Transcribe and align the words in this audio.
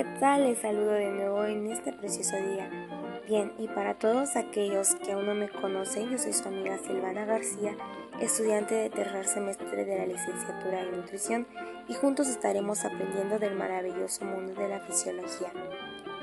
¿qué 0.00 0.06
tal? 0.18 0.44
Les 0.44 0.58
saludo 0.58 0.92
de 0.92 1.10
nuevo 1.10 1.44
en 1.44 1.70
este 1.70 1.92
precioso 1.92 2.34
día. 2.34 2.70
Bien, 3.28 3.52
y 3.58 3.68
para 3.68 3.98
todos 3.98 4.34
aquellos 4.34 4.94
que 4.94 5.12
aún 5.12 5.26
no 5.26 5.34
me 5.34 5.50
conocen, 5.50 6.08
yo 6.08 6.16
soy 6.16 6.32
su 6.32 6.48
amiga 6.48 6.78
Silvana 6.78 7.26
García, 7.26 7.76
estudiante 8.18 8.74
de 8.74 8.88
tercer 8.88 9.26
semestre 9.26 9.84
de 9.84 9.98
la 9.98 10.06
licenciatura 10.06 10.80
en 10.80 10.92
nutrición, 10.92 11.46
y 11.86 11.92
juntos 11.92 12.28
estaremos 12.28 12.82
aprendiendo 12.86 13.38
del 13.38 13.54
maravilloso 13.56 14.24
mundo 14.24 14.58
de 14.58 14.68
la 14.70 14.80
fisiología. 14.80 15.52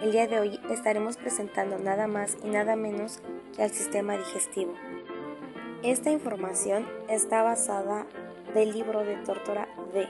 El 0.01 0.11
día 0.11 0.25
de 0.25 0.39
hoy 0.39 0.59
estaremos 0.71 1.17
presentando 1.17 1.77
nada 1.77 2.07
más 2.07 2.35
y 2.43 2.47
nada 2.47 2.75
menos 2.75 3.21
que 3.55 3.61
al 3.61 3.69
sistema 3.69 4.17
digestivo. 4.17 4.73
Esta 5.83 6.09
información 6.09 6.87
está 7.09 7.43
basada 7.43 8.07
del 8.55 8.71
libro 8.73 9.01
de 9.01 9.17
Tortora 9.17 9.67
D 9.93 10.07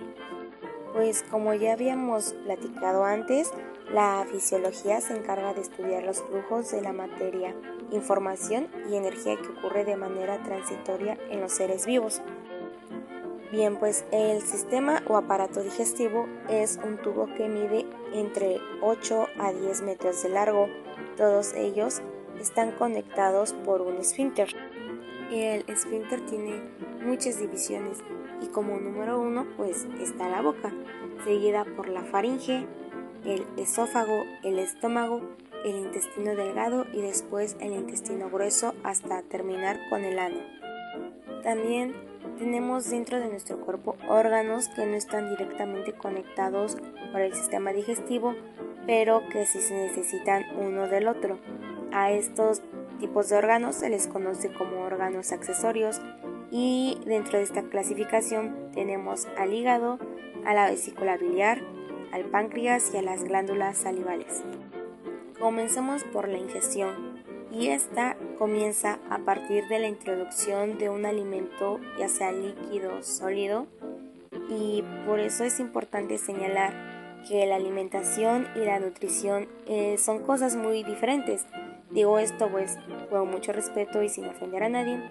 pues 0.98 1.24
como 1.30 1.54
ya 1.54 1.74
habíamos 1.74 2.34
platicado 2.44 3.06
antes, 3.06 3.52
la 3.94 4.26
fisiología 4.32 5.00
se 5.00 5.16
encarga 5.16 5.54
de 5.54 5.62
estudiar 5.62 6.02
los 6.02 6.23
flujos 6.23 6.72
de 6.72 6.82
la 6.82 6.92
materia, 6.92 7.54
información 7.92 8.68
y 8.90 8.96
energía 8.96 9.38
que 9.38 9.48
ocurre 9.48 9.86
de 9.86 9.96
manera 9.96 10.42
transitoria 10.42 11.16
en 11.30 11.42
los 11.42 11.52
seres 11.52 11.86
vivos. 11.86 12.23
Bien, 13.52 13.78
pues 13.78 14.06
el 14.12 14.42
sistema 14.42 15.04
o 15.08 15.18
aparato 15.18 15.62
digestivo 15.62 16.28
es 16.50 16.80
un 16.84 16.98
tubo 16.98 17.28
que 17.28 17.48
mide 17.48 17.86
entre 18.14 18.59
8 18.82 19.28
a 19.38 19.54
10 19.54 19.84
metros 19.84 20.23
de 20.23 20.30
largo. 20.30 20.68
Todos 21.16 21.54
ellos 21.54 22.02
están 22.42 22.72
conectados 22.72 23.54
por 23.54 23.84
un 23.84 23.98
esfínter. 23.98 24.48
El 25.32 25.64
esfínter 25.68 26.26
tiene 26.26 26.59
muchas 27.06 27.40
divisiones 27.40 28.00
y 28.41 28.48
como 28.48 28.80
número 28.80 29.20
uno 29.20 29.46
pues 29.58 29.88
está 30.00 30.30
la 30.30 30.42
boca, 30.42 30.72
seguida 31.23 31.66
por 31.75 31.89
la 31.89 32.03
faringe, 32.03 32.66
el 33.25 33.45
esófago, 33.58 34.23
el 34.44 34.59
estómago, 34.59 35.22
el 35.66 35.75
intestino 35.78 36.36
delgado 36.36 36.86
y 36.94 37.02
después 37.02 37.58
el 37.59 37.73
intestino 37.73 38.30
grueso 38.30 38.73
hasta 38.84 39.22
terminar 39.23 39.80
con 39.89 40.03
el 40.03 40.20
ano. 40.20 40.39
También 41.44 41.94
tenemos 42.38 42.89
dentro 42.89 43.20
de 43.20 43.30
nuestro 43.30 43.59
cuerpo 43.59 43.95
órganos 44.08 44.69
que 44.69 44.86
no 44.86 44.95
están 44.95 45.30
directamente 45.30 45.94
conectados 45.94 46.78
por 47.12 47.22
el 47.22 47.34
sistema 47.34 47.73
digestivo, 47.73 48.36
pero 48.86 49.28
que 49.30 49.45
sí 49.45 49.59
se 49.59 49.73
necesitan 49.73 50.44
uno 50.58 50.88
del 50.88 51.08
otro. 51.08 51.40
A 51.92 52.12
estos 52.12 52.62
tipos 53.00 53.30
de 53.30 53.38
órganos 53.38 53.75
se 53.75 53.90
les 53.90 54.08
conoce 54.08 54.52
como 54.53 54.81
órganos 54.81 55.31
accesorios 55.31 56.02
y 56.52 56.98
dentro 57.06 57.38
de 57.38 57.44
esta 57.44 57.64
clasificación 57.64 58.72
tenemos 58.73 59.28
al 59.38 59.53
hígado, 59.53 60.00
a 60.45 60.53
la 60.53 60.70
vesícula 60.70 61.17
biliar, 61.17 61.62
al 62.12 62.26
páncreas 62.26 62.92
y 62.94 62.98
a 62.98 63.02
las 63.02 63.23
glándulas 63.23 63.78
salivales. 63.78 64.44
Comencemos 65.40 66.03
por 66.06 66.28
la 66.28 66.38
ingestión 66.38 67.23
y 67.52 67.68
esta 67.68 68.18
comienza 68.38 69.00
a 69.09 69.20
partir 69.20 69.68
de 69.68 69.80
la 69.80 69.88
introducción 69.88 70.78
de 70.78 70.90
un 70.90 71.06
alimento 71.06 71.80
ya 71.98 72.09
sea 72.09 72.31
líquido 72.31 72.98
o 72.98 73.03
sólido 73.03 73.68
y 74.50 74.84
por 75.06 75.20
eso 75.20 75.44
es 75.44 75.59
importante 75.59 76.18
señalar 76.18 77.22
que 77.28 77.45
la 77.45 77.56
alimentación 77.56 78.48
y 78.56 78.59
la 78.59 78.80
nutrición 78.80 79.48
eh, 79.66 79.98
son 79.98 80.23
cosas 80.23 80.56
muy 80.56 80.84
diferentes. 80.84 81.45
Digo 81.92 82.20
esto 82.20 82.50
pues 82.50 82.78
con 83.09 83.30
mucho 83.30 83.53
respeto 83.53 84.03
y 84.03 84.09
sin 84.09 84.25
ofender 84.25 84.64
a 84.64 84.70
nadie, 84.70 85.02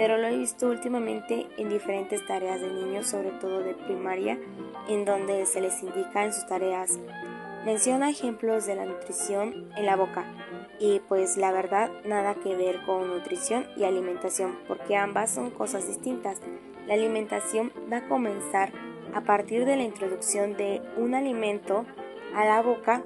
pero 0.00 0.16
lo 0.16 0.28
he 0.28 0.38
visto 0.38 0.66
últimamente 0.70 1.46
en 1.58 1.68
diferentes 1.68 2.26
tareas 2.26 2.58
de 2.58 2.72
niños, 2.72 3.06
sobre 3.06 3.32
todo 3.32 3.60
de 3.60 3.74
primaria, 3.74 4.38
en 4.88 5.04
donde 5.04 5.44
se 5.44 5.60
les 5.60 5.82
indica 5.82 6.24
en 6.24 6.32
sus 6.32 6.46
tareas. 6.46 6.98
Menciona 7.66 8.08
ejemplos 8.08 8.64
de 8.64 8.76
la 8.76 8.86
nutrición 8.86 9.68
en 9.76 9.84
la 9.84 9.96
boca 9.96 10.24
y 10.78 11.00
pues 11.00 11.36
la 11.36 11.52
verdad 11.52 11.90
nada 12.06 12.34
que 12.36 12.56
ver 12.56 12.80
con 12.86 13.08
nutrición 13.08 13.66
y 13.76 13.84
alimentación 13.84 14.58
porque 14.66 14.96
ambas 14.96 15.32
son 15.32 15.50
cosas 15.50 15.86
distintas. 15.86 16.40
La 16.86 16.94
alimentación 16.94 17.70
va 17.92 17.98
a 17.98 18.08
comenzar 18.08 18.72
a 19.12 19.20
partir 19.20 19.66
de 19.66 19.76
la 19.76 19.82
introducción 19.82 20.56
de 20.56 20.80
un 20.96 21.14
alimento 21.14 21.84
a 22.34 22.46
la 22.46 22.62
boca 22.62 23.02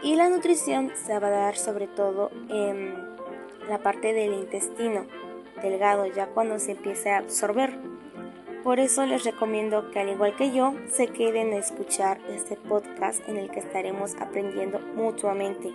y 0.00 0.14
la 0.14 0.28
nutrición 0.28 0.92
se 0.94 1.18
va 1.18 1.26
a 1.26 1.30
dar 1.30 1.56
sobre 1.56 1.88
todo 1.88 2.30
en 2.50 2.94
la 3.68 3.82
parte 3.82 4.12
del 4.12 4.32
intestino 4.32 5.06
delgado 5.62 6.06
ya 6.06 6.26
cuando 6.26 6.58
se 6.58 6.72
empiece 6.72 7.10
a 7.10 7.18
absorber. 7.18 7.78
Por 8.62 8.80
eso 8.80 9.06
les 9.06 9.24
recomiendo 9.24 9.90
que 9.90 10.00
al 10.00 10.08
igual 10.08 10.34
que 10.36 10.52
yo 10.52 10.74
se 10.88 11.06
queden 11.06 11.52
a 11.52 11.58
escuchar 11.58 12.18
este 12.28 12.56
podcast 12.56 13.26
en 13.28 13.36
el 13.36 13.50
que 13.50 13.60
estaremos 13.60 14.16
aprendiendo 14.16 14.80
mutuamente. 14.96 15.72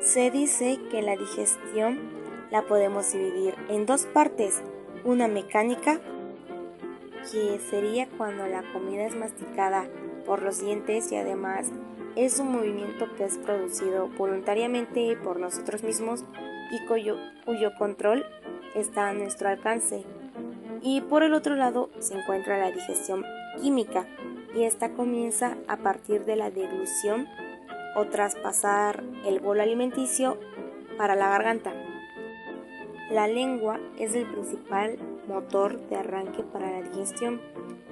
Se 0.00 0.30
dice 0.30 0.78
que 0.90 1.02
la 1.02 1.16
digestión 1.16 2.00
la 2.50 2.62
podemos 2.62 3.12
dividir 3.12 3.54
en 3.68 3.86
dos 3.86 4.06
partes, 4.06 4.62
una 5.04 5.28
mecánica, 5.28 6.00
que 7.30 7.60
sería 7.70 8.08
cuando 8.16 8.46
la 8.46 8.62
comida 8.72 9.04
es 9.04 9.14
masticada 9.14 9.86
por 10.24 10.42
los 10.42 10.60
dientes 10.60 11.10
y 11.12 11.16
además 11.16 11.70
es 12.16 12.38
un 12.38 12.52
movimiento 12.52 13.06
que 13.16 13.24
es 13.24 13.38
producido 13.38 14.08
voluntariamente 14.08 15.16
por 15.16 15.40
nosotros 15.40 15.82
mismos 15.82 16.24
y 16.70 16.84
cuyo, 16.86 17.16
control 17.78 18.24
está 18.74 19.08
a 19.08 19.14
nuestro 19.14 19.48
alcance. 19.48 20.04
Y 20.82 21.00
por 21.02 21.22
el 21.22 21.34
otro 21.34 21.54
lado 21.54 21.90
se 21.98 22.18
encuentra 22.18 22.58
la 22.58 22.70
digestión 22.70 23.24
química 23.60 24.06
y 24.54 24.64
esta 24.64 24.90
comienza 24.92 25.56
a 25.68 25.76
partir 25.76 26.24
de 26.24 26.36
la 26.36 26.50
deglución 26.50 27.28
o 27.94 28.06
traspasar 28.06 29.04
el 29.26 29.40
bolo 29.40 29.62
alimenticio 29.62 30.38
para 30.96 31.14
la 31.14 31.28
garganta. 31.28 31.72
La 33.10 33.28
lengua 33.28 33.78
es 33.98 34.14
el 34.14 34.26
principal 34.26 34.96
motor 35.26 35.80
de 35.88 35.96
arranque 35.96 36.42
para 36.42 36.70
la 36.70 36.82
digestión, 36.82 37.40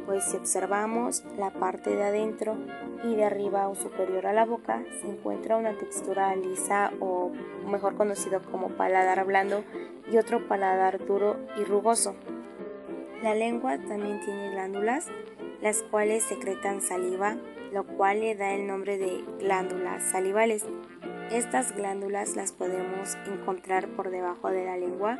pues 0.07 0.25
si 0.25 0.37
observamos 0.37 1.25
la 1.39 1.51
parte 1.51 1.91
de 1.91 2.03
adentro 2.03 2.57
y 3.05 3.15
de 3.15 3.25
arriba 3.25 3.69
o 3.69 3.75
superior 3.75 4.27
a 4.27 4.33
la 4.33 4.45
boca 4.45 4.83
se 5.01 5.09
encuentra 5.09 5.57
una 5.57 5.77
textura 5.77 6.35
lisa 6.35 6.93
o 7.01 7.31
mejor 7.71 7.97
conocido 7.97 8.41
como 8.51 8.69
paladar 8.71 9.25
blando 9.25 9.63
y 10.11 10.19
otro 10.19 10.49
paladar 10.49 11.05
duro 11.07 11.37
y 11.57 11.65
rugoso. 11.65 12.15
La 13.23 13.35
lengua 13.35 13.79
también 13.79 14.21
tiene 14.21 14.51
glándulas, 14.51 15.07
las 15.61 15.83
cuales 15.85 16.25
secretan 16.25 16.81
saliva, 16.81 17.37
lo 17.71 17.85
cual 17.85 18.21
le 18.21 18.35
da 18.35 18.53
el 18.53 18.67
nombre 18.67 18.99
de 18.99 19.23
glándulas 19.39 20.03
salivales. 20.11 20.65
Estas 21.31 21.77
glándulas 21.77 22.35
las 22.35 22.53
podemos 22.53 23.17
encontrar 23.27 23.89
por 23.89 24.11
debajo 24.11 24.49
de 24.49 24.65
la 24.65 24.77
lengua 24.77 25.19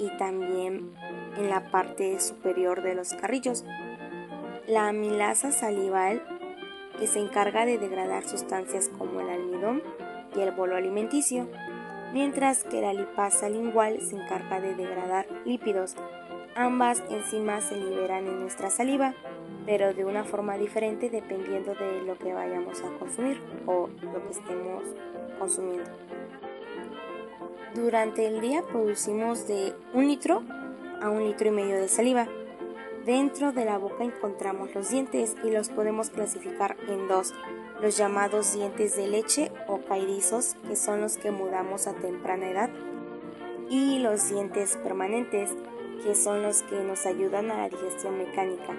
y 0.00 0.08
también 0.16 0.94
en 1.36 1.50
la 1.50 1.70
parte 1.70 2.18
superior 2.20 2.82
de 2.82 2.94
los 2.94 3.12
carrillos. 3.14 3.64
La 4.66 4.88
amilasa 4.88 5.52
salival, 5.52 6.22
que 6.98 7.06
se 7.06 7.18
encarga 7.18 7.66
de 7.66 7.78
degradar 7.78 8.24
sustancias 8.24 8.90
como 8.96 9.20
el 9.20 9.30
almidón 9.30 9.82
y 10.34 10.40
el 10.40 10.52
bolo 10.52 10.76
alimenticio, 10.76 11.48
mientras 12.12 12.64
que 12.64 12.80
la 12.80 12.92
lipasa 12.92 13.48
lingual 13.48 14.00
se 14.00 14.16
encarga 14.16 14.60
de 14.60 14.74
degradar 14.74 15.26
lípidos. 15.44 15.96
Ambas 16.56 17.02
enzimas 17.10 17.64
se 17.64 17.76
liberan 17.76 18.26
en 18.26 18.40
nuestra 18.40 18.70
saliva, 18.70 19.14
pero 19.66 19.92
de 19.94 20.04
una 20.04 20.24
forma 20.24 20.56
diferente 20.56 21.10
dependiendo 21.10 21.74
de 21.74 22.02
lo 22.02 22.18
que 22.18 22.32
vayamos 22.32 22.82
a 22.82 22.98
consumir 22.98 23.40
o 23.66 23.88
lo 24.02 24.24
que 24.24 24.30
estemos 24.30 24.82
consumiendo. 25.38 25.90
Durante 27.74 28.26
el 28.26 28.40
día 28.40 28.62
producimos 28.62 29.46
de 29.46 29.74
un 29.94 30.08
litro 30.08 30.42
a 31.00 31.08
un 31.08 31.24
litro 31.24 31.48
y 31.48 31.50
medio 31.52 31.76
de 31.76 31.86
saliva. 31.86 32.26
Dentro 33.06 33.52
de 33.52 33.64
la 33.64 33.78
boca 33.78 34.02
encontramos 34.02 34.74
los 34.74 34.90
dientes 34.90 35.36
y 35.44 35.50
los 35.50 35.68
podemos 35.68 36.10
clasificar 36.10 36.76
en 36.88 37.06
dos, 37.06 37.32
los 37.80 37.96
llamados 37.96 38.54
dientes 38.54 38.96
de 38.96 39.06
leche 39.06 39.52
o 39.68 39.78
caidizos, 39.82 40.56
que 40.66 40.74
son 40.74 41.00
los 41.00 41.16
que 41.16 41.30
mudamos 41.30 41.86
a 41.86 41.94
temprana 41.94 42.50
edad, 42.50 42.70
y 43.68 44.00
los 44.00 44.28
dientes 44.28 44.76
permanentes, 44.76 45.50
que 46.02 46.16
son 46.16 46.42
los 46.42 46.62
que 46.64 46.82
nos 46.82 47.06
ayudan 47.06 47.52
a 47.52 47.58
la 47.58 47.68
digestión 47.68 48.18
mecánica. 48.18 48.76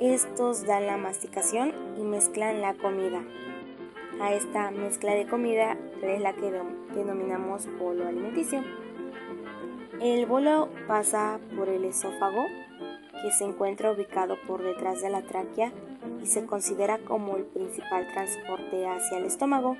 Estos 0.00 0.64
dan 0.64 0.86
la 0.86 0.96
masticación 0.96 1.74
y 1.98 2.02
mezclan 2.02 2.62
la 2.62 2.72
comida. 2.72 3.22
A 4.20 4.32
esta 4.32 4.70
mezcla 4.70 5.14
de 5.14 5.26
comida 5.26 5.76
es 6.02 6.20
la 6.20 6.32
que 6.34 6.52
denominamos 6.94 7.66
bolo 7.78 8.06
alimenticio. 8.06 8.62
El 10.00 10.26
bolo 10.26 10.68
pasa 10.86 11.40
por 11.56 11.68
el 11.68 11.84
esófago, 11.84 12.44
que 13.22 13.32
se 13.32 13.44
encuentra 13.44 13.90
ubicado 13.90 14.36
por 14.46 14.62
detrás 14.62 15.02
de 15.02 15.10
la 15.10 15.22
tráquea 15.22 15.72
y 16.22 16.26
se 16.26 16.44
considera 16.46 16.98
como 16.98 17.36
el 17.36 17.44
principal 17.44 18.06
transporte 18.12 18.86
hacia 18.86 19.18
el 19.18 19.24
estómago. 19.24 19.76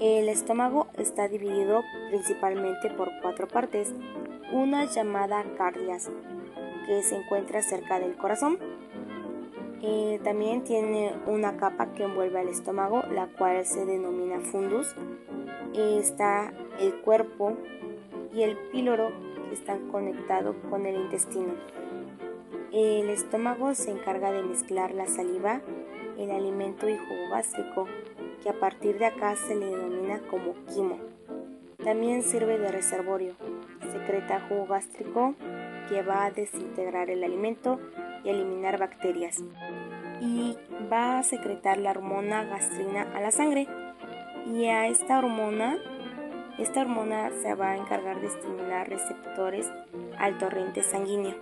El 0.00 0.28
estómago 0.28 0.88
está 0.94 1.28
dividido 1.28 1.82
principalmente 2.10 2.90
por 2.90 3.10
cuatro 3.20 3.48
partes, 3.48 3.94
una 4.52 4.84
llamada 4.84 5.44
cardias, 5.56 6.10
que 6.86 7.02
se 7.02 7.16
encuentra 7.16 7.62
cerca 7.62 7.98
del 7.98 8.16
corazón. 8.16 8.58
Eh, 9.86 10.18
también 10.24 10.64
tiene 10.64 11.12
una 11.26 11.58
capa 11.58 11.92
que 11.92 12.04
envuelve 12.04 12.40
al 12.40 12.48
estómago, 12.48 13.02
la 13.12 13.26
cual 13.26 13.66
se 13.66 13.84
denomina 13.84 14.40
fundus. 14.40 14.96
está 15.74 16.54
el 16.80 16.94
cuerpo 17.02 17.52
y 18.32 18.44
el 18.44 18.56
píloro 18.72 19.10
que 19.46 19.54
están 19.54 19.90
conectados 19.90 20.56
con 20.70 20.86
el 20.86 20.96
intestino. 20.96 21.52
El 22.72 23.10
estómago 23.10 23.74
se 23.74 23.90
encarga 23.90 24.32
de 24.32 24.42
mezclar 24.42 24.94
la 24.94 25.06
saliva, 25.06 25.60
el 26.16 26.30
alimento 26.30 26.88
y 26.88 26.96
jugo 26.96 27.28
gástrico, 27.30 27.86
que 28.42 28.48
a 28.48 28.58
partir 28.58 28.98
de 28.98 29.04
acá 29.04 29.36
se 29.36 29.54
le 29.54 29.66
denomina 29.66 30.18
como 30.30 30.54
quimo. 30.72 30.96
También 31.84 32.22
sirve 32.22 32.56
de 32.56 32.72
reservorio. 32.72 33.34
Secreta 33.92 34.46
jugo 34.48 34.66
gástrico 34.66 35.34
que 35.90 36.00
va 36.00 36.24
a 36.24 36.30
desintegrar 36.30 37.10
el 37.10 37.22
alimento 37.22 37.78
y 38.24 38.30
eliminar 38.30 38.78
bacterias. 38.78 39.42
Y 40.20 40.56
va 40.92 41.18
a 41.18 41.22
secretar 41.22 41.78
la 41.78 41.90
hormona 41.90 42.44
gastrina 42.44 43.06
a 43.14 43.20
la 43.20 43.30
sangre. 43.30 43.66
Y 44.46 44.66
a 44.66 44.86
esta 44.86 45.18
hormona, 45.18 45.78
esta 46.58 46.82
hormona 46.82 47.30
se 47.42 47.54
va 47.54 47.70
a 47.70 47.76
encargar 47.76 48.20
de 48.20 48.26
estimular 48.28 48.88
receptores 48.88 49.70
al 50.18 50.38
torrente 50.38 50.82
sanguíneo. 50.82 51.34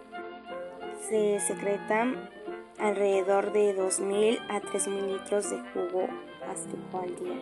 Se 1.08 1.40
secretan 1.40 2.30
alrededor 2.78 3.52
de 3.52 3.76
2.000 3.76 4.40
a 4.48 4.60
3.000 4.60 5.12
litros 5.12 5.50
de 5.50 5.58
jugo 5.72 6.08
gástrico 6.46 7.00
al 7.00 7.14
día. 7.16 7.38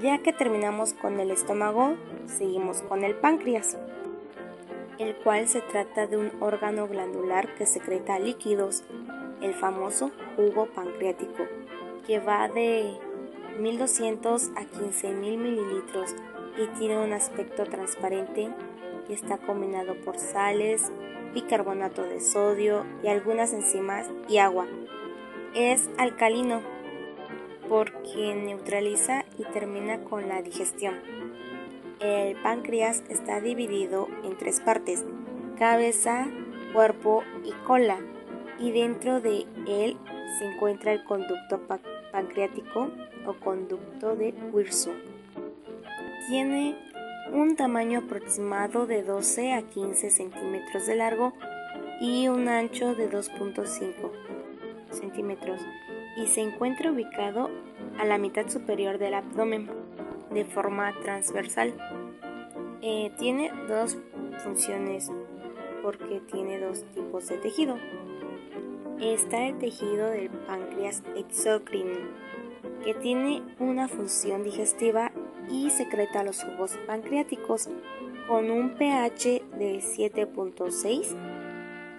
Ya 0.00 0.18
que 0.18 0.32
terminamos 0.32 0.92
con 0.92 1.20
el 1.20 1.30
estómago, 1.30 1.94
seguimos 2.26 2.82
con 2.82 3.04
el 3.04 3.14
páncreas 3.14 3.76
el 4.98 5.14
cual 5.16 5.48
se 5.48 5.60
trata 5.60 6.06
de 6.06 6.16
un 6.16 6.30
órgano 6.40 6.86
glandular 6.86 7.54
que 7.54 7.66
secreta 7.66 8.18
líquidos, 8.18 8.84
el 9.44 9.52
famoso 9.52 10.10
jugo 10.36 10.66
pancreático, 10.66 11.46
que 12.06 12.18
va 12.18 12.48
de 12.48 12.94
1200 13.60 14.50
a 14.56 14.64
15000 14.64 15.38
mililitros 15.38 16.16
y 16.56 16.66
tiene 16.78 16.98
un 16.98 17.12
aspecto 17.12 17.64
transparente 17.64 18.48
y 19.08 19.12
está 19.12 19.36
combinado 19.36 19.96
por 19.96 20.18
sales, 20.18 20.90
bicarbonato 21.34 22.02
de 22.04 22.20
sodio 22.20 22.86
y 23.02 23.08
algunas 23.08 23.52
enzimas 23.52 24.08
y 24.28 24.38
agua. 24.38 24.66
Es 25.54 25.90
alcalino 25.98 26.62
porque 27.68 28.34
neutraliza 28.34 29.24
y 29.38 29.44
termina 29.44 30.04
con 30.04 30.28
la 30.28 30.40
digestión. 30.40 30.94
El 32.00 32.36
páncreas 32.42 33.02
está 33.08 33.40
dividido 33.40 34.08
en 34.24 34.36
tres 34.36 34.60
partes, 34.60 35.04
cabeza, 35.58 36.26
cuerpo 36.72 37.22
y 37.44 37.52
cola, 37.66 37.98
y 38.58 38.70
dentro 38.70 39.20
de 39.20 39.46
él 39.66 39.96
se 40.38 40.46
encuentra 40.46 40.92
el 40.92 41.04
conducto 41.04 41.60
pancreático 42.12 42.90
o 43.26 43.34
conducto 43.34 44.16
de 44.16 44.34
Wirsung. 44.52 44.96
Tiene 46.28 46.76
un 47.32 47.56
tamaño 47.56 48.00
aproximado 48.00 48.86
de 48.86 49.02
12 49.02 49.54
a 49.54 49.62
15 49.62 50.10
centímetros 50.10 50.86
de 50.86 50.96
largo 50.96 51.32
y 52.00 52.28
un 52.28 52.48
ancho 52.48 52.94
de 52.94 53.10
2.5 53.10 54.10
centímetros 54.90 55.60
y 56.16 56.26
se 56.26 56.40
encuentra 56.42 56.92
ubicado 56.92 57.50
a 57.98 58.04
la 58.04 58.18
mitad 58.18 58.48
superior 58.48 58.98
del 58.98 59.14
abdomen 59.14 59.68
de 60.32 60.44
forma 60.44 60.92
transversal. 61.02 61.74
Eh, 62.82 63.10
tiene 63.18 63.50
dos 63.68 63.96
funciones 64.38 65.10
porque 65.82 66.20
tiene 66.20 66.58
dos 66.58 66.84
tipos 66.94 67.28
de 67.28 67.38
tejido. 67.38 67.76
Está 69.00 69.46
el 69.46 69.58
tejido 69.58 70.08
del 70.10 70.30
páncreas 70.30 71.02
exocrino, 71.16 71.98
que 72.84 72.94
tiene 72.94 73.42
una 73.58 73.88
función 73.88 74.44
digestiva 74.44 75.10
y 75.50 75.70
secreta 75.70 76.22
los 76.22 76.42
jugos 76.42 76.78
pancreáticos 76.86 77.68
con 78.28 78.50
un 78.50 78.70
pH 78.76 79.42
de 79.58 79.80
7.6 79.80 81.16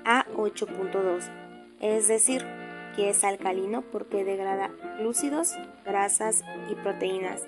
a 0.05 0.25
8.2, 0.35 1.29
es 1.81 2.07
decir, 2.07 2.45
que 2.95 3.09
es 3.09 3.23
alcalino 3.23 3.81
porque 3.81 4.23
degrada 4.23 4.71
glúcidos, 4.97 5.53
grasas 5.83 6.43
y 6.71 6.75
proteínas 6.75 7.43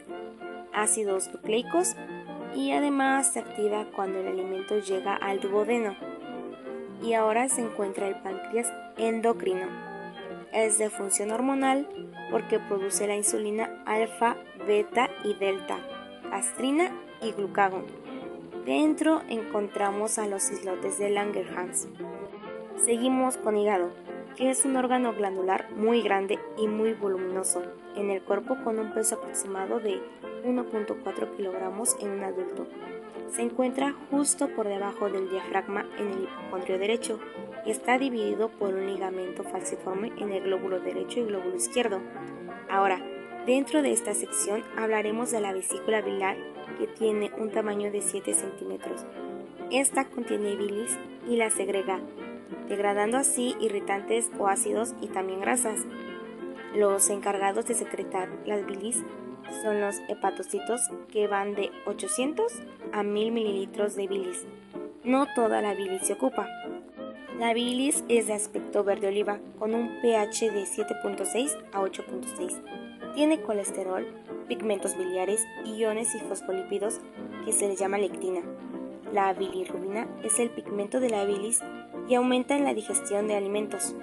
ácidos 0.74 1.32
nucleicos 1.34 1.96
y 2.54 2.72
además 2.72 3.34
se 3.34 3.40
activa 3.40 3.88
cuando 3.96 4.20
el 4.20 4.28
alimento 4.28 4.80
llega 4.80 5.16
al 5.16 5.40
duodeno. 5.40 5.96
Y 7.02 7.14
ahora 7.14 7.48
se 7.48 7.62
encuentra 7.62 8.08
el 8.08 8.16
páncreas 8.22 8.72
endocrino. 8.98 9.68
Es 10.54 10.78
de 10.78 10.90
función 10.90 11.32
hormonal 11.32 11.88
porque 12.32 12.60
produce 12.60 13.08
la 13.08 13.16
insulina 13.16 13.84
alfa, 13.86 14.38
beta 14.66 15.10
y 15.24 15.34
delta, 15.36 15.78
gastrina 16.30 16.92
y 17.22 17.32
glucagón. 17.32 17.86
Dentro 18.66 19.22
encontramos 19.30 20.18
a 20.18 20.28
los 20.28 20.52
islotes 20.52 20.98
de 21.00 21.10
Langerhans. 21.10 21.88
Seguimos 22.84 23.38
con 23.38 23.58
hígado, 23.58 23.92
que 24.36 24.50
es 24.50 24.66
un 24.66 24.76
órgano 24.76 25.14
glandular 25.14 25.72
muy 25.72 26.02
grande 26.02 26.38
y 26.58 26.68
muy 26.68 26.94
voluminoso 26.94 27.64
en 27.96 28.12
el 28.12 28.22
cuerpo 28.22 28.58
con 28.64 28.78
un 28.78 28.94
peso 28.94 29.16
aproximado 29.16 29.80
de 29.80 30.02
1.4 30.48 31.36
kilogramos 31.36 31.98
en 32.00 32.12
un 32.12 32.24
adulto. 32.24 32.68
Se 33.30 33.42
encuentra 33.42 33.94
justo 34.10 34.48
por 34.56 34.68
debajo 34.68 35.10
del 35.10 35.30
diafragma 35.30 35.86
en 36.00 36.12
el 36.12 36.24
hipocondrio 36.24 36.80
derecho 36.80 37.20
y 37.66 37.72
está 37.72 37.98
dividido 37.98 38.50
por 38.50 38.74
un 38.74 38.88
ligamento 38.88 39.44
falciforme 39.44 40.14
en 40.18 40.32
el 40.32 40.44
glóbulo 40.44 40.80
derecho 40.80 41.20
y 41.20 41.26
glóbulo 41.26 41.56
izquierdo. 41.56 42.00
Ahora, 42.70 43.02
dentro 43.46 43.82
de 43.82 43.92
esta 43.92 44.14
sección 44.14 44.64
hablaremos 44.78 45.32
de 45.32 45.42
la 45.42 45.52
vesícula 45.52 46.02
biliar 46.02 46.38
que 46.80 46.88
tiene 46.88 47.32
un 47.38 47.52
tamaño 47.52 47.92
de 47.92 48.02
7 48.02 48.34
centímetros. 48.34 49.06
Esta 49.70 50.06
contiene 50.06 50.56
bilis 50.56 50.98
y 51.28 51.36
la 51.36 51.50
segrega, 51.50 52.00
degradando 52.70 53.18
así 53.18 53.56
irritantes 53.60 54.32
o 54.40 54.48
ácidos 54.48 54.96
y 55.02 55.08
también 55.08 55.42
grasas. 55.42 55.86
Los 56.74 57.10
encargados 57.10 57.66
de 57.66 57.74
secretar 57.74 58.30
las 58.46 58.66
bilis 58.66 59.04
son 59.62 59.82
los 59.82 59.98
hepatocitos 60.08 60.82
que 61.12 61.28
van 61.28 61.56
de 61.56 61.72
800 61.86 62.52
a 62.94 63.04
1000 63.04 63.32
mililitros 63.32 63.96
de 63.96 64.08
bilis. 64.08 64.46
No 65.04 65.26
toda 65.36 65.62
la 65.62 65.74
bilis 65.74 66.04
se 66.04 66.14
ocupa. 66.14 66.48
La 67.40 67.54
bilis 67.54 68.04
es 68.10 68.28
de 68.28 68.34
aspecto 68.34 68.84
verde 68.84 69.08
oliva 69.08 69.40
con 69.60 69.76
un 69.76 70.02
pH 70.02 70.52
de 70.52 70.64
7.6 70.64 71.56
a 71.72 71.82
8.6. 71.82 73.14
Tiene 73.14 73.42
colesterol, 73.42 74.08
pigmentos 74.48 74.98
biliares, 74.98 75.46
iones 75.66 76.16
y 76.16 76.20
fosfolípidos 76.20 77.00
que 77.46 77.54
se 77.54 77.68
le 77.68 77.76
llama 77.76 77.98
lectina. 77.98 78.42
La 79.14 79.34
bilirrubina 79.34 80.08
es 80.24 80.40
el 80.40 80.50
pigmento 80.50 81.00
de 81.00 81.10
la 81.10 81.26
bilis 81.26 81.62
y 82.10 82.16
aumenta 82.16 82.56
en 82.56 82.64
la 82.64 82.74
digestión 82.74 83.28
de 83.28 83.36
alimentos. 83.36 83.96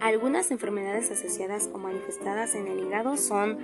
Algunas 0.00 0.50
enfermedades 0.50 1.10
asociadas 1.10 1.68
o 1.74 1.78
manifestadas 1.78 2.54
en 2.54 2.68
el 2.68 2.80
hígado 2.80 3.16
son 3.16 3.58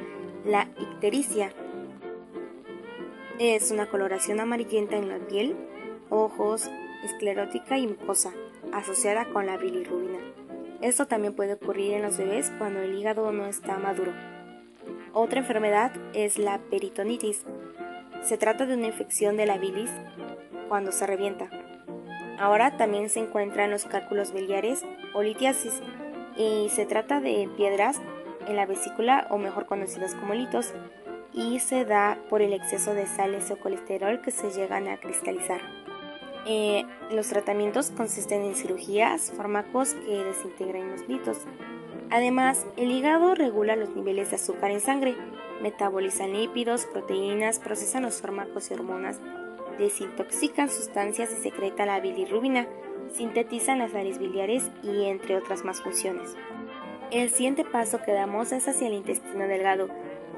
la 0.47 0.69
ictericia. 0.79 1.53
Es 3.39 3.73
una 3.73 3.87
coloración 3.87 4.39
amarillenta 4.39 4.97
en 4.97 5.09
la 5.09 5.19
piel, 5.19 5.57
ojos, 6.09 6.71
esclerótica 7.05 7.79
y 7.79 7.89
mucosa, 7.89 8.33
asociada 8.73 9.27
con 9.27 9.47
la 9.47 9.57
bilirrubina. 9.57 10.19
Esto 10.83 11.07
también 11.07 11.35
puede 11.35 11.55
ocurrir 11.55 11.95
en 11.95 12.03
los 12.03 12.17
bebés 12.17 12.53
cuando 12.59 12.81
el 12.81 12.95
hígado 12.95 13.33
no 13.33 13.47
está 13.47 13.77
maduro. 13.79 14.13
Otra 15.13 15.41
enfermedad 15.41 15.93
es 16.15 16.39
la 16.39 16.59
peritonitis. 16.71 17.45
Se 18.23 18.39
trata 18.39 18.67
de 18.67 18.75
una 18.75 18.87
infección 18.87 19.37
de 19.37 19.47
la 19.47 19.59
bilis 19.59 19.91
cuando 20.69 20.93
se 20.93 21.07
revienta. 21.07 21.51
Ahora 22.39 22.77
también 22.77 23.09
se 23.09 23.21
encuentran 23.21 23.71
los 23.71 23.85
cálculos 23.85 24.33
biliares 24.33 24.85
o 25.15 25.23
litiasis 25.23 25.81
y 26.37 26.69
se 26.71 26.87
trata 26.87 27.21
de 27.21 27.49
piedras 27.57 28.01
en 28.47 28.57
la 28.57 28.67
vesícula 28.67 29.27
o 29.31 29.39
mejor 29.39 29.67
conocidos 29.67 30.15
como 30.15 30.35
litos 30.35 30.73
y 31.33 31.59
se 31.61 31.85
da 31.85 32.19
por 32.31 32.43
el 32.43 32.53
exceso 32.53 32.95
de 32.95 33.07
sales 33.07 33.51
o 33.51 33.59
colesterol 33.59 34.21
que 34.23 34.31
se 34.31 34.51
llegan 34.51 34.89
a 34.89 34.99
cristalizar. 34.99 35.61
Eh, 36.47 36.85
los 37.11 37.29
tratamientos 37.29 37.91
consisten 37.91 38.43
en 38.43 38.55
cirugías, 38.55 39.33
fármacos 39.37 39.95
que 39.95 40.25
desintegran 40.25 40.93
los 40.93 41.09
litos. 41.09 41.39
Además, 42.11 42.67
el 42.77 42.93
hígado 42.93 43.35
regula 43.35 43.75
los 43.75 43.95
niveles 43.97 44.31
de 44.31 44.37
azúcar 44.37 44.71
en 44.71 44.81
sangre, 44.81 45.17
metabolizan 45.61 46.33
lípidos, 46.33 46.87
proteínas, 46.87 47.59
procesan 47.59 48.05
los 48.05 48.23
fármacos 48.23 48.71
y 48.71 48.75
hormonas, 48.75 49.21
desintoxican 49.77 50.69
sustancias 50.69 51.31
y 51.33 51.43
secreta 51.43 51.85
la 51.85 52.01
bilirrubina, 52.01 52.67
sintetizan 53.13 53.81
las 53.81 53.93
sales 53.93 54.19
biliares 54.19 54.71
y 54.83 55.07
entre 55.07 55.37
otras 55.37 55.65
más 55.65 55.83
funciones. 55.83 56.37
El 57.13 57.31
siguiente 57.31 57.65
paso 57.65 58.03
que 58.03 58.13
damos 58.13 58.51
es 58.51 58.67
hacia 58.67 58.89
el 58.89 58.95
intestino 58.95 59.47
delgado, 59.47 59.89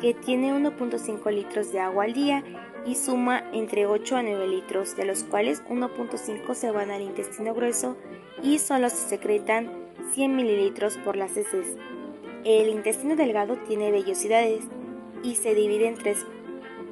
que 0.03 0.13
tiene 0.13 0.53
1.5 0.53 1.33
litros 1.33 1.73
de 1.73 1.81
agua 1.81 2.05
al 2.05 2.13
día 2.13 2.45
y 2.85 2.95
suma 2.95 3.43
entre 3.53 3.87
8 3.87 4.17
a 4.17 4.23
9 4.23 4.47
litros, 4.47 4.95
de 4.95 5.07
los 5.07 5.25
cuales 5.25 5.65
1.5 5.65 6.55
se 6.55 6.71
van 6.71 6.91
al 6.91 7.01
intestino 7.01 7.55
grueso 7.55 7.97
y 8.43 8.59
solo 8.59 8.91
se 8.91 9.09
secretan 9.09 9.73
100 10.13 10.37
mililitros 10.37 10.99
por 10.99 11.17
las 11.17 11.39
heces. 11.39 11.77
El 12.45 12.69
intestino 12.69 13.17
delgado 13.17 13.57
tiene 13.67 13.91
vellosidades 13.91 14.65
y 15.23 15.37
se 15.37 15.55
divide 15.55 15.89
en 15.89 15.95
tres 15.95 16.27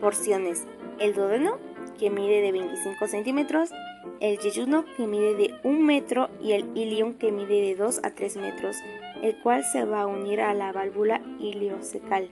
porciones. 0.01 0.67
El 0.99 1.15
duodeno, 1.15 1.59
que 1.99 2.09
mide 2.09 2.41
de 2.41 2.53
25 2.53 3.07
centímetros, 3.09 3.71
el 4.21 4.39
yeyuno, 4.39 4.85
que 4.97 5.07
mide 5.07 5.35
de 5.35 5.55
1 5.63 5.81
metro, 5.81 6.29
y 6.43 6.53
el 6.53 6.77
ilium, 6.77 7.15
que 7.15 7.33
mide 7.33 7.61
de 7.61 7.75
2 7.75 8.01
a 8.03 8.11
3 8.11 8.37
metros, 8.37 8.77
el 9.23 9.37
cual 9.39 9.65
se 9.65 9.85
va 9.85 10.03
a 10.03 10.07
unir 10.07 10.41
a 10.41 10.55
la 10.55 10.73
válvula 10.73 11.21
iliocecal. 11.39 12.31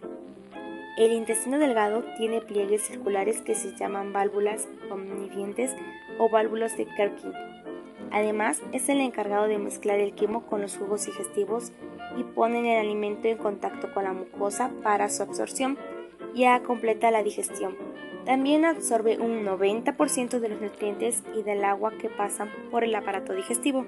El 0.97 1.13
intestino 1.13 1.59
delgado 1.59 2.05
tiene 2.17 2.41
pliegues 2.41 2.83
circulares 2.83 3.41
que 3.43 3.55
se 3.55 3.75
llaman 3.75 4.13
válvulas 4.13 4.69
omnidientes 4.91 5.75
o 6.19 6.29
válvulas 6.29 6.77
de 6.77 6.87
Kerkin. 6.87 7.33
Además, 8.13 8.63
es 8.73 8.89
el 8.89 9.01
encargado 9.01 9.49
de 9.49 9.59
mezclar 9.59 9.99
el 9.99 10.15
quimo 10.15 10.47
con 10.47 10.63
los 10.63 10.77
jugos 10.77 11.05
digestivos 11.05 11.73
y 12.17 12.23
poner 12.23 12.65
el 12.65 12.87
alimento 12.87 13.27
en 13.27 13.39
contacto 13.39 13.93
con 13.93 14.05
la 14.05 14.13
mucosa 14.13 14.71
para 14.85 15.09
su 15.09 15.25
absorción 15.25 15.77
y 16.33 16.47
completa 16.61 17.11
la 17.11 17.25
digestión. 17.25 17.77
También 18.25 18.65
absorbe 18.65 19.19
un 19.19 19.45
90% 19.45 20.39
de 20.39 20.49
los 20.49 20.61
nutrientes 20.61 21.23
y 21.37 21.43
del 21.43 21.63
agua 21.65 21.93
que 21.99 22.09
pasan 22.09 22.51
por 22.71 22.83
el 22.83 22.95
aparato 22.95 23.35
digestivo. 23.35 23.85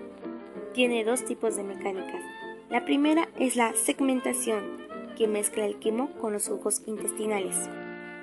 Tiene 0.75 1.05
dos 1.05 1.25
tipos 1.25 1.57
de 1.57 1.63
mecánicas. 1.63 2.23
La 2.69 2.85
primera 2.85 3.29
es 3.39 3.57
la 3.57 3.73
segmentación, 3.75 4.87
que 5.17 5.27
mezcla 5.27 5.65
el 5.65 5.77
quimo 5.77 6.11
con 6.21 6.35
los 6.35 6.49
jugos 6.49 6.83
intestinales. 6.87 7.57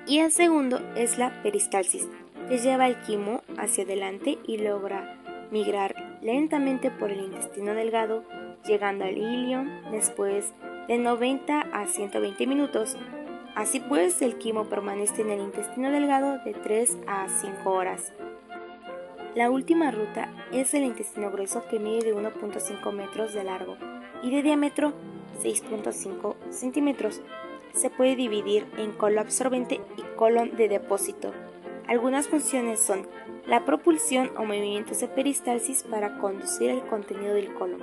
Y 0.06 0.18
el 0.18 0.30
segundo 0.30 0.80
es 0.94 1.18
la 1.18 1.42
peristalsis, 1.42 2.06
que 2.48 2.58
lleva 2.58 2.86
el 2.86 3.00
quimo 3.00 3.42
hacia 3.56 3.84
adelante 3.84 4.38
y 4.46 4.58
logra 4.58 5.18
migrar 5.50 6.18
lentamente 6.22 6.90
por 6.90 7.10
el 7.10 7.20
intestino 7.20 7.74
delgado, 7.74 8.22
llegando 8.64 9.04
al 9.04 9.16
ilion 9.16 9.82
después 9.90 10.52
de 10.88 10.98
90 10.98 11.60
a 11.60 11.86
120 11.86 12.46
minutos. 12.46 12.96
Así 13.54 13.78
pues, 13.78 14.20
el 14.20 14.36
quimo 14.36 14.64
permanece 14.64 15.22
en 15.22 15.30
el 15.30 15.40
intestino 15.40 15.90
delgado 15.90 16.38
de 16.44 16.54
3 16.54 16.98
a 17.06 17.28
5 17.28 17.70
horas. 17.70 18.12
La 19.36 19.50
última 19.50 19.92
ruta 19.92 20.28
es 20.52 20.74
el 20.74 20.82
intestino 20.82 21.30
grueso 21.30 21.64
que 21.68 21.78
mide 21.78 22.04
de 22.04 22.14
1.5 22.14 22.92
metros 22.92 23.32
de 23.32 23.44
largo 23.44 23.76
y 24.22 24.30
de 24.30 24.42
diámetro 24.42 24.92
6.5 25.42 26.34
centímetros. 26.50 27.20
Se 27.72 27.90
puede 27.90 28.16
dividir 28.16 28.66
en 28.76 28.92
colon 28.92 29.20
absorbente 29.20 29.80
y 29.96 30.16
colon 30.16 30.56
de 30.56 30.68
depósito. 30.68 31.32
Algunas 31.86 32.28
funciones 32.28 32.80
son 32.80 33.06
la 33.46 33.64
propulsión 33.64 34.30
o 34.36 34.44
movimientos 34.44 35.00
de 35.00 35.08
peristalsis 35.08 35.82
para 35.84 36.18
conducir 36.18 36.70
el 36.70 36.82
contenido 36.82 37.34
del 37.34 37.52
colon, 37.54 37.82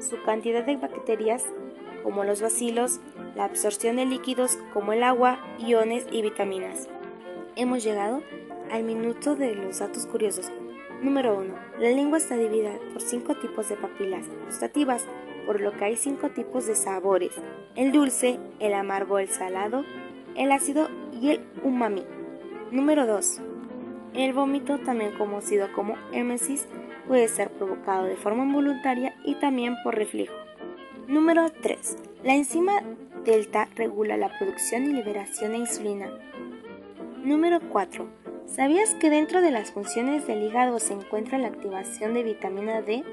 su 0.00 0.20
cantidad 0.22 0.64
de 0.64 0.76
bacterias 0.76 1.44
como 2.02 2.24
los 2.24 2.40
bacilos, 2.40 3.00
la 3.34 3.44
absorción 3.44 3.96
de 3.96 4.06
líquidos 4.06 4.58
como 4.72 4.92
el 4.92 5.02
agua, 5.02 5.38
iones 5.58 6.06
y 6.10 6.22
vitaminas. 6.22 6.88
Hemos 7.56 7.84
llegado 7.84 8.22
al 8.70 8.84
minuto 8.84 9.34
de 9.36 9.54
los 9.54 9.78
datos 9.78 10.06
curiosos. 10.06 10.50
Número 11.02 11.36
1. 11.36 11.54
La 11.78 11.90
lengua 11.90 12.18
está 12.18 12.36
dividida 12.36 12.72
por 12.92 13.02
cinco 13.02 13.34
tipos 13.34 13.68
de 13.68 13.76
papilas 13.76 14.26
gustativas 14.46 15.06
por 15.46 15.60
lo 15.60 15.72
que 15.72 15.84
hay 15.84 15.96
cinco 15.96 16.30
tipos 16.30 16.66
de 16.66 16.74
sabores, 16.74 17.32
el 17.74 17.92
dulce, 17.92 18.38
el 18.60 18.74
amargo, 18.74 19.18
el 19.18 19.28
salado, 19.28 19.84
el 20.36 20.52
ácido 20.52 20.88
y 21.12 21.30
el 21.30 21.40
umami. 21.62 22.04
Número 22.70 23.06
2. 23.06 23.40
El 24.14 24.32
vómito, 24.32 24.78
también 24.78 25.12
conocido 25.12 25.72
como 25.72 25.96
émesis, 26.12 26.66
puede 27.06 27.28
ser 27.28 27.50
provocado 27.50 28.04
de 28.04 28.16
forma 28.16 28.44
involuntaria 28.44 29.14
y 29.24 29.34
también 29.36 29.74
por 29.82 29.94
reflejo. 29.94 30.34
Número 31.08 31.50
3. 31.50 31.96
La 32.22 32.34
enzima 32.34 32.82
delta 33.24 33.68
regula 33.74 34.16
la 34.16 34.30
producción 34.38 34.84
y 34.84 34.92
liberación 34.92 35.52
de 35.52 35.58
insulina. 35.58 36.10
Número 37.24 37.60
4. 37.60 38.06
¿Sabías 38.46 38.94
que 38.94 39.10
dentro 39.10 39.40
de 39.40 39.50
las 39.50 39.72
funciones 39.72 40.26
del 40.26 40.42
hígado 40.42 40.78
se 40.78 40.94
encuentra 40.94 41.38
la 41.38 41.48
activación 41.48 42.14
de 42.14 42.22
vitamina 42.22 42.82
D? 42.82 43.04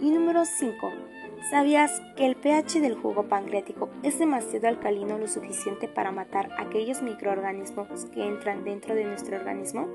Y 0.00 0.10
número 0.10 0.44
5. 0.44 0.92
¿Sabías 1.50 2.02
que 2.16 2.26
el 2.26 2.36
pH 2.36 2.80
del 2.80 2.94
jugo 2.94 3.28
pancreático 3.28 3.90
es 4.02 4.18
demasiado 4.18 4.68
alcalino 4.68 5.16
lo 5.16 5.28
suficiente 5.28 5.88
para 5.88 6.10
matar 6.10 6.50
aquellos 6.58 7.00
microorganismos 7.00 8.06
que 8.06 8.26
entran 8.26 8.64
dentro 8.64 8.94
de 8.94 9.04
nuestro 9.04 9.36
organismo? 9.36 9.88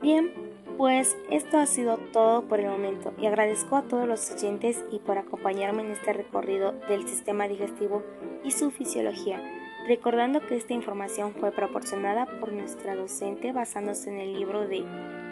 Bien, 0.00 0.30
pues 0.78 1.16
esto 1.28 1.58
ha 1.58 1.66
sido 1.66 1.98
todo 2.12 2.42
por 2.42 2.60
el 2.60 2.70
momento 2.70 3.12
y 3.18 3.26
agradezco 3.26 3.76
a 3.76 3.82
todos 3.82 4.06
los 4.06 4.30
oyentes 4.30 4.84
y 4.92 5.00
por 5.00 5.18
acompañarme 5.18 5.82
en 5.82 5.90
este 5.90 6.12
recorrido 6.12 6.72
del 6.88 7.06
sistema 7.08 7.48
digestivo 7.48 8.04
y 8.44 8.52
su 8.52 8.70
fisiología, 8.70 9.42
recordando 9.88 10.40
que 10.46 10.54
esta 10.54 10.74
información 10.74 11.34
fue 11.34 11.50
proporcionada 11.50 12.26
por 12.38 12.52
nuestra 12.52 12.94
docente 12.94 13.50
basándose 13.50 14.08
en 14.08 14.20
el 14.20 14.34
libro 14.34 14.68
de 14.68 14.84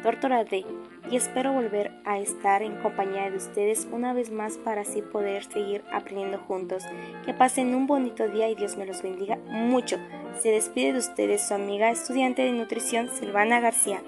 Tortora 0.02 0.42
D 0.42 0.66
y 1.12 1.16
espero 1.16 1.52
volver 1.52 1.92
a 2.04 2.18
estar 2.18 2.62
en 2.62 2.82
compañía 2.82 3.30
de 3.30 3.36
ustedes 3.36 3.86
una 3.92 4.12
vez 4.12 4.32
más 4.32 4.58
para 4.58 4.80
así 4.80 5.00
poder 5.00 5.44
seguir 5.44 5.84
aprendiendo 5.92 6.38
juntos. 6.38 6.82
Que 7.24 7.34
pasen 7.34 7.72
un 7.72 7.86
bonito 7.86 8.26
día 8.28 8.48
y 8.48 8.56
Dios 8.56 8.76
me 8.76 8.86
los 8.86 9.00
bendiga 9.00 9.38
mucho. 9.46 9.96
Se 10.42 10.50
despide 10.50 10.92
de 10.92 10.98
ustedes 10.98 11.46
su 11.46 11.54
amiga 11.54 11.90
estudiante 11.90 12.42
de 12.42 12.52
nutrición 12.52 13.08
Silvana 13.10 13.60
García. 13.60 14.02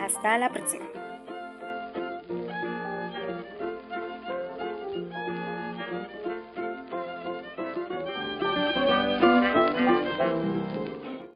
Hasta 0.00 0.38
la 0.38 0.48
próxima. 0.48 0.99